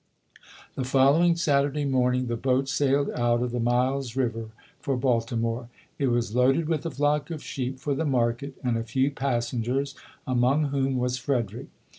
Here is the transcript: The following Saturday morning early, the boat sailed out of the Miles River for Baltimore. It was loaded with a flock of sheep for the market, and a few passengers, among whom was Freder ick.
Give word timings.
The 0.73 0.83
following 0.83 1.35
Saturday 1.35 1.85
morning 1.85 2.21
early, 2.21 2.29
the 2.29 2.35
boat 2.35 2.67
sailed 2.67 3.11
out 3.11 3.43
of 3.43 3.51
the 3.51 3.59
Miles 3.59 4.15
River 4.15 4.47
for 4.79 4.97
Baltimore. 4.97 5.69
It 5.99 6.07
was 6.07 6.33
loaded 6.33 6.67
with 6.67 6.87
a 6.87 6.89
flock 6.89 7.29
of 7.29 7.43
sheep 7.43 7.77
for 7.79 7.93
the 7.93 8.03
market, 8.03 8.55
and 8.63 8.77
a 8.79 8.83
few 8.83 9.11
passengers, 9.11 9.93
among 10.25 10.69
whom 10.69 10.97
was 10.97 11.19
Freder 11.19 11.59
ick. 11.59 11.67